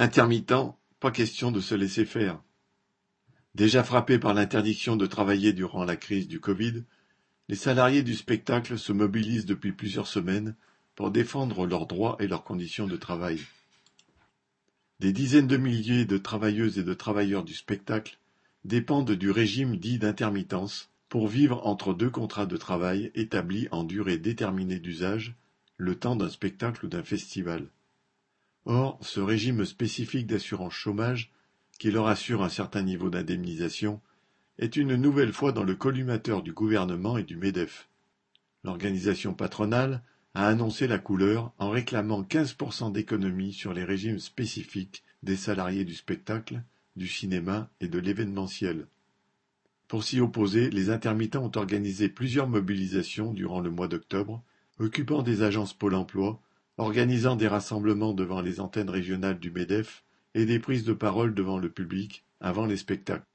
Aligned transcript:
Intermittents, 0.00 0.78
pas 1.00 1.10
question 1.10 1.50
de 1.50 1.60
se 1.60 1.74
laisser 1.74 2.04
faire. 2.04 2.40
Déjà 3.56 3.82
frappés 3.82 4.20
par 4.20 4.32
l'interdiction 4.32 4.94
de 4.94 5.06
travailler 5.06 5.52
durant 5.52 5.84
la 5.84 5.96
crise 5.96 6.28
du 6.28 6.38
Covid, 6.38 6.84
les 7.48 7.56
salariés 7.56 8.04
du 8.04 8.14
spectacle 8.14 8.78
se 8.78 8.92
mobilisent 8.92 9.44
depuis 9.44 9.72
plusieurs 9.72 10.06
semaines 10.06 10.54
pour 10.94 11.10
défendre 11.10 11.66
leurs 11.66 11.88
droits 11.88 12.16
et 12.20 12.28
leurs 12.28 12.44
conditions 12.44 12.86
de 12.86 12.96
travail. 12.96 13.40
Des 15.00 15.12
dizaines 15.12 15.48
de 15.48 15.56
milliers 15.56 16.04
de 16.04 16.16
travailleuses 16.16 16.78
et 16.78 16.84
de 16.84 16.94
travailleurs 16.94 17.42
du 17.42 17.54
spectacle 17.54 18.20
dépendent 18.64 19.10
du 19.10 19.32
régime 19.32 19.78
dit 19.78 19.98
d'intermittence 19.98 20.90
pour 21.08 21.26
vivre 21.26 21.66
entre 21.66 21.92
deux 21.92 22.10
contrats 22.10 22.46
de 22.46 22.56
travail 22.56 23.10
établis 23.16 23.66
en 23.72 23.82
durée 23.82 24.18
déterminée 24.18 24.78
d'usage, 24.78 25.34
le 25.76 25.96
temps 25.96 26.14
d'un 26.14 26.28
spectacle 26.28 26.86
ou 26.86 26.88
d'un 26.88 27.02
festival. 27.02 27.68
Or, 28.70 28.98
ce 29.00 29.18
régime 29.18 29.64
spécifique 29.64 30.26
d'assurance 30.26 30.74
chômage, 30.74 31.32
qui 31.78 31.90
leur 31.90 32.06
assure 32.06 32.42
un 32.42 32.50
certain 32.50 32.82
niveau 32.82 33.08
d'indemnisation, 33.08 34.02
est 34.58 34.76
une 34.76 34.94
nouvelle 34.94 35.32
fois 35.32 35.52
dans 35.52 35.64
le 35.64 35.74
collimateur 35.74 36.42
du 36.42 36.52
gouvernement 36.52 37.16
et 37.16 37.24
du 37.24 37.38
MEDEF. 37.38 37.88
L'organisation 38.64 39.32
patronale 39.32 40.02
a 40.34 40.46
annoncé 40.46 40.86
la 40.86 40.98
couleur 40.98 41.54
en 41.56 41.70
réclamant 41.70 42.20
15% 42.20 42.92
d'économie 42.92 43.54
sur 43.54 43.72
les 43.72 43.84
régimes 43.84 44.18
spécifiques 44.18 45.02
des 45.22 45.36
salariés 45.36 45.86
du 45.86 45.94
spectacle, 45.94 46.62
du 46.94 47.08
cinéma 47.08 47.70
et 47.80 47.88
de 47.88 47.98
l'événementiel. 47.98 48.86
Pour 49.86 50.04
s'y 50.04 50.20
opposer, 50.20 50.68
les 50.68 50.90
intermittents 50.90 51.44
ont 51.44 51.56
organisé 51.56 52.10
plusieurs 52.10 52.48
mobilisations 52.48 53.32
durant 53.32 53.60
le 53.60 53.70
mois 53.70 53.88
d'octobre, 53.88 54.42
occupant 54.78 55.22
des 55.22 55.40
agences 55.40 55.72
Pôle 55.72 55.94
emploi, 55.94 56.42
organisant 56.78 57.36
des 57.36 57.48
rassemblements 57.48 58.14
devant 58.14 58.40
les 58.40 58.60
antennes 58.60 58.88
régionales 58.88 59.40
du 59.40 59.50
MEDEF 59.50 60.04
et 60.34 60.46
des 60.46 60.60
prises 60.60 60.84
de 60.84 60.92
parole 60.92 61.34
devant 61.34 61.58
le 61.58 61.68
public 61.68 62.24
avant 62.40 62.66
les 62.66 62.76
spectacles. 62.76 63.26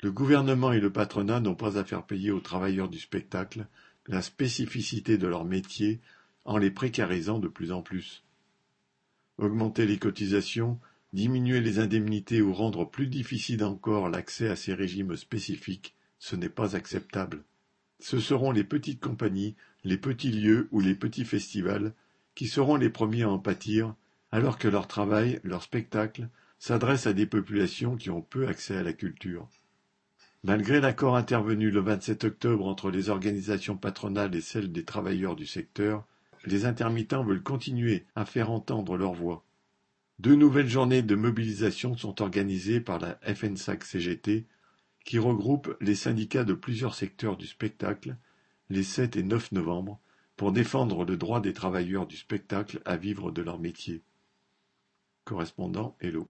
Le 0.00 0.10
gouvernement 0.10 0.72
et 0.72 0.80
le 0.80 0.90
patronat 0.90 1.40
n'ont 1.40 1.54
pas 1.54 1.76
à 1.76 1.84
faire 1.84 2.04
payer 2.04 2.30
aux 2.30 2.40
travailleurs 2.40 2.88
du 2.88 2.98
spectacle 2.98 3.66
la 4.06 4.22
spécificité 4.22 5.18
de 5.18 5.26
leur 5.26 5.44
métier 5.44 6.00
en 6.46 6.56
les 6.56 6.70
précarisant 6.70 7.38
de 7.38 7.48
plus 7.48 7.72
en 7.72 7.82
plus. 7.82 8.24
Augmenter 9.36 9.84
les 9.84 9.98
cotisations, 9.98 10.80
diminuer 11.12 11.60
les 11.60 11.78
indemnités 11.78 12.40
ou 12.40 12.54
rendre 12.54 12.88
plus 12.88 13.06
difficile 13.06 13.64
encore 13.64 14.08
l'accès 14.08 14.48
à 14.48 14.56
ces 14.56 14.72
régimes 14.72 15.16
spécifiques, 15.16 15.94
ce 16.18 16.36
n'est 16.36 16.48
pas 16.48 16.74
acceptable. 16.74 17.44
Ce 18.00 18.18
seront 18.18 18.50
les 18.50 18.64
petites 18.64 19.00
compagnies, 19.00 19.56
les 19.84 19.98
petits 19.98 20.30
lieux 20.30 20.68
ou 20.70 20.80
les 20.80 20.94
petits 20.94 21.24
festivals 21.24 21.92
qui 22.38 22.46
seront 22.46 22.76
les 22.76 22.88
premiers 22.88 23.24
à 23.24 23.30
en 23.30 23.40
pâtir, 23.40 23.96
alors 24.30 24.58
que 24.58 24.68
leur 24.68 24.86
travail, 24.86 25.40
leur 25.42 25.64
spectacle, 25.64 26.28
s'adresse 26.60 27.08
à 27.08 27.12
des 27.12 27.26
populations 27.26 27.96
qui 27.96 28.10
ont 28.10 28.22
peu 28.22 28.46
accès 28.46 28.76
à 28.76 28.84
la 28.84 28.92
culture. 28.92 29.48
Malgré 30.44 30.80
l'accord 30.80 31.16
intervenu 31.16 31.72
le 31.72 31.80
27 31.80 32.22
octobre 32.22 32.68
entre 32.68 32.92
les 32.92 33.08
organisations 33.10 33.76
patronales 33.76 34.36
et 34.36 34.40
celles 34.40 34.70
des 34.70 34.84
travailleurs 34.84 35.34
du 35.34 35.46
secteur, 35.46 36.06
les 36.44 36.64
intermittents 36.64 37.24
veulent 37.24 37.42
continuer 37.42 38.04
à 38.14 38.24
faire 38.24 38.52
entendre 38.52 38.96
leur 38.96 39.14
voix. 39.14 39.44
Deux 40.20 40.36
nouvelles 40.36 40.68
journées 40.68 41.02
de 41.02 41.16
mobilisation 41.16 41.96
sont 41.96 42.22
organisées 42.22 42.80
par 42.80 43.00
la 43.00 43.18
FNSAC-CGT, 43.24 44.44
qui 45.04 45.18
regroupe 45.18 45.76
les 45.80 45.96
syndicats 45.96 46.44
de 46.44 46.54
plusieurs 46.54 46.94
secteurs 46.94 47.36
du 47.36 47.48
spectacle, 47.48 48.14
les 48.70 48.84
7 48.84 49.16
et 49.16 49.24
9 49.24 49.50
novembre, 49.50 50.00
pour 50.38 50.52
défendre 50.52 51.04
le 51.04 51.18
droit 51.18 51.40
des 51.40 51.52
travailleurs 51.52 52.06
du 52.06 52.16
spectacle 52.16 52.80
à 52.86 52.96
vivre 52.96 53.30
de 53.30 53.42
leur 53.42 53.58
métier. 53.58 54.02
Correspondant 55.24 55.94
Hello. 56.00 56.26